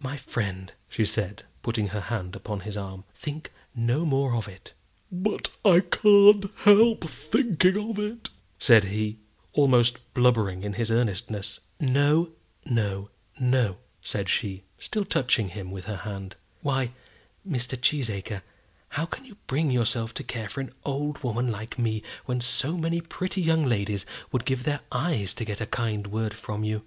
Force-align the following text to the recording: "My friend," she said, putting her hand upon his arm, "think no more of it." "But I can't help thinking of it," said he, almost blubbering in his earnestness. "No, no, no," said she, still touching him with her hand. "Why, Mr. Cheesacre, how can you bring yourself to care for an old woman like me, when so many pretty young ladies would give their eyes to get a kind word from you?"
"My 0.00 0.16
friend," 0.16 0.72
she 0.88 1.04
said, 1.04 1.42
putting 1.60 1.88
her 1.88 2.00
hand 2.00 2.34
upon 2.34 2.60
his 2.60 2.74
arm, 2.74 3.04
"think 3.14 3.52
no 3.74 4.06
more 4.06 4.34
of 4.34 4.48
it." 4.48 4.72
"But 5.12 5.50
I 5.62 5.80
can't 5.80 6.46
help 6.60 7.04
thinking 7.06 7.90
of 7.90 7.98
it," 7.98 8.30
said 8.58 8.84
he, 8.84 9.18
almost 9.52 9.98
blubbering 10.14 10.62
in 10.62 10.72
his 10.72 10.90
earnestness. 10.90 11.60
"No, 11.78 12.30
no, 12.64 13.10
no," 13.38 13.76
said 14.00 14.30
she, 14.30 14.62
still 14.78 15.04
touching 15.04 15.50
him 15.50 15.70
with 15.70 15.84
her 15.84 15.96
hand. 15.98 16.36
"Why, 16.62 16.92
Mr. 17.46 17.78
Cheesacre, 17.78 18.40
how 18.88 19.04
can 19.04 19.26
you 19.26 19.36
bring 19.46 19.70
yourself 19.70 20.14
to 20.14 20.24
care 20.24 20.48
for 20.48 20.62
an 20.62 20.72
old 20.86 21.22
woman 21.22 21.50
like 21.50 21.78
me, 21.78 22.02
when 22.24 22.40
so 22.40 22.78
many 22.78 23.02
pretty 23.02 23.42
young 23.42 23.66
ladies 23.66 24.06
would 24.32 24.46
give 24.46 24.62
their 24.62 24.80
eyes 24.90 25.34
to 25.34 25.44
get 25.44 25.60
a 25.60 25.66
kind 25.66 26.06
word 26.06 26.32
from 26.32 26.64
you?" 26.64 26.84